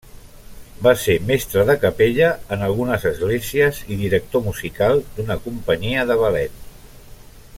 [0.85, 6.61] Va ser mestre de capella en algunes esglésies i director musical d'una companyia de ballet.